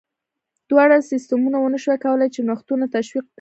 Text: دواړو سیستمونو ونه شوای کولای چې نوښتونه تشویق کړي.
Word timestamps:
دواړو 0.69 1.07
سیستمونو 1.11 1.57
ونه 1.59 1.77
شوای 1.83 1.99
کولای 2.05 2.29
چې 2.35 2.41
نوښتونه 2.47 2.85
تشویق 2.95 3.25
کړي. 3.27 3.29